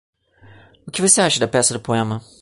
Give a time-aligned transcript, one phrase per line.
[0.87, 2.23] O que você acha da peça do poema?